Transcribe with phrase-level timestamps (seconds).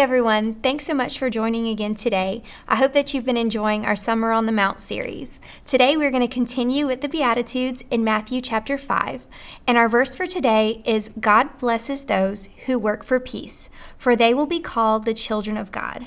[0.00, 2.42] Everyone, thanks so much for joining again today.
[2.66, 5.42] I hope that you've been enjoying our Summer on the Mount series.
[5.66, 9.28] Today we're going to continue with the Beatitudes in Matthew chapter 5,
[9.66, 13.68] and our verse for today is God blesses those who work for peace,
[13.98, 16.06] for they will be called the children of God.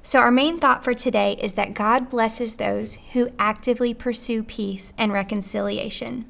[0.00, 4.94] So, our main thought for today is that God blesses those who actively pursue peace
[4.96, 6.24] and reconciliation.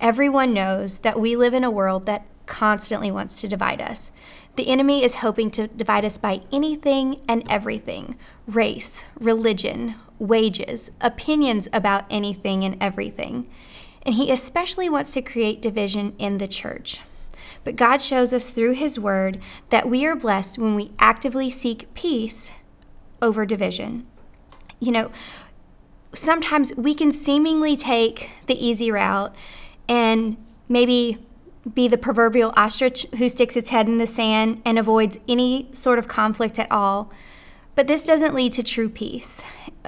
[0.00, 4.12] Everyone knows that we live in a world that constantly wants to divide us.
[4.56, 11.68] The enemy is hoping to divide us by anything and everything race, religion, wages, opinions
[11.72, 13.48] about anything and everything.
[14.02, 17.00] And he especially wants to create division in the church.
[17.64, 21.92] But God shows us through his word that we are blessed when we actively seek
[21.94, 22.52] peace
[23.20, 24.06] over division.
[24.80, 25.12] You know,
[26.12, 29.34] sometimes we can seemingly take the easy route
[29.88, 30.36] and
[30.68, 31.24] maybe
[31.74, 35.98] be the proverbial ostrich who sticks its head in the sand and avoids any sort
[35.98, 37.12] of conflict at all.
[37.74, 39.44] But this doesn't lead to true peace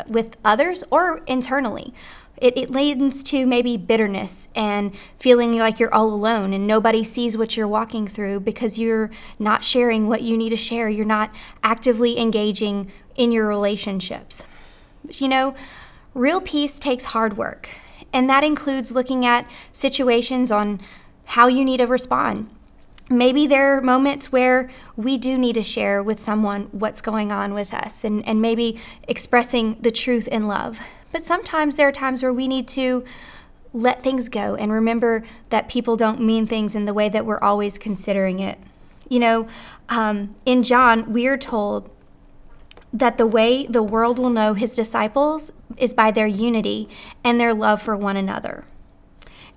[0.08, 1.92] with others or internally.
[2.36, 7.38] It, it, leads to maybe bitterness and feeling like you're all alone and nobody sees
[7.38, 10.88] what you're walking through because you're not sharing what you need to share.
[10.88, 14.44] You're not actively engaging in your relationships.
[15.04, 15.54] But you know,
[16.12, 17.68] real peace takes hard work,
[18.12, 20.80] and that includes looking at situations on
[21.26, 22.48] how you need to respond.
[23.10, 27.52] Maybe there are moments where we do need to share with someone what's going on
[27.52, 30.80] with us and, and maybe expressing the truth in love.
[31.12, 33.04] But sometimes there are times where we need to
[33.74, 37.40] let things go and remember that people don't mean things in the way that we're
[37.40, 38.58] always considering it.
[39.08, 39.48] You know,
[39.90, 41.90] um, in John, we are told
[42.92, 46.88] that the way the world will know his disciples is by their unity
[47.22, 48.64] and their love for one another.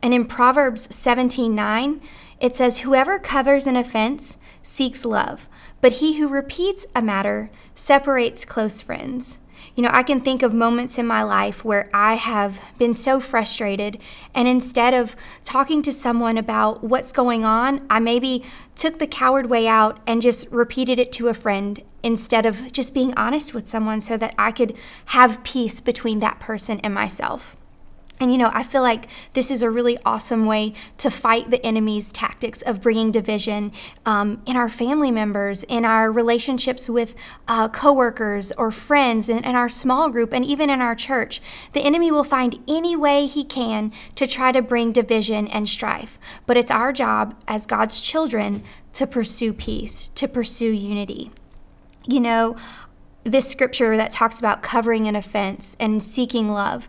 [0.02, 2.00] And in Proverbs 17:9,
[2.40, 5.48] it says, Whoever covers an offense seeks love,
[5.82, 9.40] but he who repeats a matter separates close friends.
[9.76, 13.20] You know, I can think of moments in my life where I have been so
[13.20, 14.00] frustrated,
[14.34, 18.44] and instead of talking to someone about what's going on, I maybe
[18.76, 22.94] took the coward way out and just repeated it to a friend instead of just
[22.94, 24.76] being honest with someone so that I could
[25.08, 27.56] have peace between that person and myself.
[28.20, 31.64] And you know, I feel like this is a really awesome way to fight the
[31.64, 33.72] enemy's tactics of bringing division
[34.06, 37.16] um, in our family members, in our relationships with
[37.48, 41.42] uh, coworkers or friends, in, in our small group, and even in our church.
[41.74, 46.20] The enemy will find any way he can to try to bring division and strife.
[46.48, 48.64] But it's our job as God's children
[48.94, 51.30] to pursue peace, to pursue unity.
[52.08, 52.56] You know,
[53.24, 56.88] this scripture that talks about covering an offense and seeking love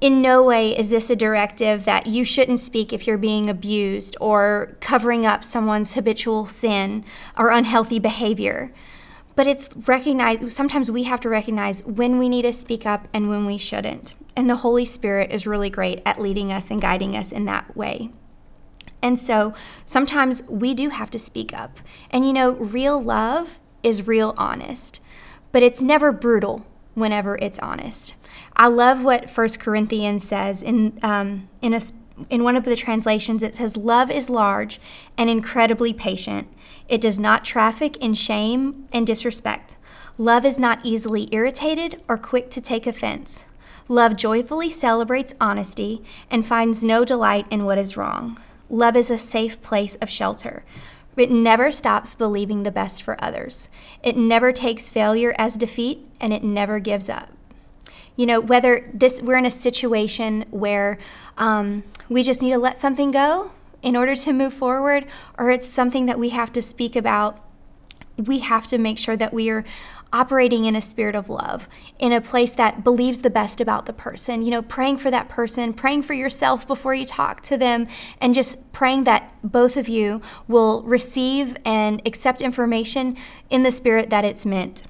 [0.00, 4.16] in no way is this a directive that you shouldn't speak if you're being abused
[4.20, 7.04] or covering up someone's habitual sin
[7.36, 8.72] or unhealthy behavior.
[9.36, 13.28] But it's recognized, sometimes we have to recognize when we need to speak up and
[13.28, 14.14] when we shouldn't.
[14.36, 17.76] And the Holy Spirit is really great at leading us and guiding us in that
[17.76, 18.10] way.
[19.02, 21.78] And so sometimes we do have to speak up.
[22.10, 25.00] And you know, real love is real honest,
[25.52, 26.66] but it's never brutal
[27.00, 28.14] whenever it's honest.
[28.56, 31.80] I love what First Corinthians says in um, in a
[32.28, 33.42] in one of the translations.
[33.42, 34.80] It says, "Love is large
[35.16, 36.46] and incredibly patient.
[36.88, 39.76] It does not traffic in shame and disrespect.
[40.18, 43.46] Love is not easily irritated or quick to take offense.
[43.88, 48.38] Love joyfully celebrates honesty and finds no delight in what is wrong.
[48.68, 50.62] Love is a safe place of shelter."
[51.16, 53.68] It never stops believing the best for others.
[54.02, 57.30] It never takes failure as defeat, and it never gives up
[58.20, 60.98] you know whether this we're in a situation where
[61.38, 63.50] um, we just need to let something go
[63.82, 65.06] in order to move forward
[65.38, 67.42] or it's something that we have to speak about
[68.26, 69.64] we have to make sure that we are
[70.12, 73.92] operating in a spirit of love, in a place that believes the best about the
[73.92, 77.86] person, you know, praying for that person, praying for yourself before you talk to them,
[78.20, 83.16] and just praying that both of you will receive and accept information
[83.50, 84.82] in the spirit that it's meant.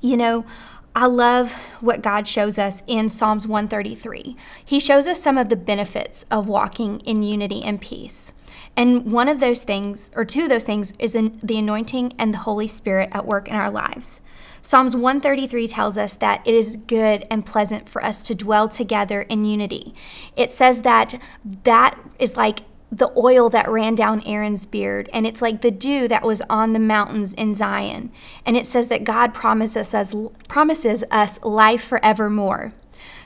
[0.00, 0.46] You know,
[0.94, 4.36] I love what God shows us in Psalms 133.
[4.64, 8.32] He shows us some of the benefits of walking in unity and peace.
[8.76, 12.38] And one of those things, or two of those things, is the anointing and the
[12.38, 14.20] Holy Spirit at work in our lives.
[14.62, 19.22] Psalms 133 tells us that it is good and pleasant for us to dwell together
[19.22, 19.94] in unity.
[20.36, 21.20] It says that
[21.64, 22.60] that is like
[22.92, 26.72] the oil that ran down Aaron's beard, and it's like the dew that was on
[26.72, 28.10] the mountains in Zion.
[28.44, 30.14] And it says that God promises us,
[30.48, 32.72] promises us life forevermore.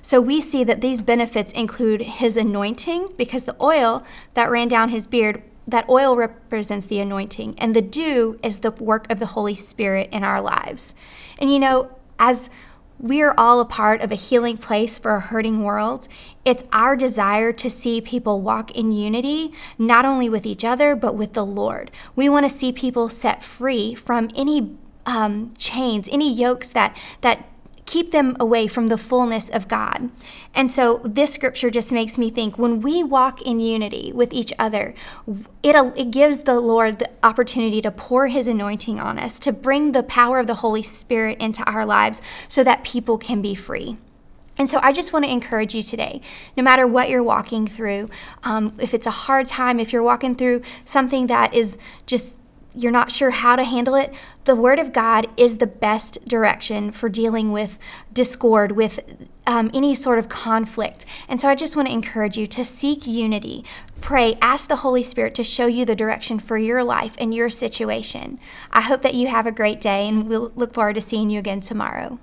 [0.04, 4.04] So we see that these benefits include his anointing, because the oil
[4.34, 8.70] that ran down his beard that oil represents the anointing, and the dew is the
[8.70, 10.94] work of the Holy Spirit in our lives.
[11.38, 12.50] And you know, as
[12.98, 16.06] we are all a part of a healing place for a hurting world.
[16.44, 21.14] It's our desire to see people walk in unity, not only with each other, but
[21.14, 21.90] with the Lord.
[22.14, 24.76] We want to see people set free from any
[25.06, 27.48] um, chains, any yokes that, that
[27.86, 30.10] keep them away from the fullness of God.
[30.54, 34.52] And so this scripture just makes me think when we walk in unity with each
[34.58, 34.94] other,
[35.62, 39.92] it, it gives the Lord the opportunity to pour his anointing on us, to bring
[39.92, 43.96] the power of the Holy Spirit into our lives so that people can be free.
[44.56, 46.20] And so I just want to encourage you today,
[46.56, 48.08] no matter what you're walking through,
[48.44, 51.76] um, if it's a hard time, if you're walking through something that is
[52.06, 52.38] just
[52.74, 54.12] you're not sure how to handle it,
[54.44, 57.78] the Word of God is the best direction for dealing with
[58.12, 61.04] discord, with um, any sort of conflict.
[61.28, 63.64] And so I just want to encourage you to seek unity.
[64.00, 67.48] Pray, ask the Holy Spirit to show you the direction for your life and your
[67.48, 68.38] situation.
[68.72, 71.38] I hope that you have a great day, and we'll look forward to seeing you
[71.38, 72.18] again tomorrow.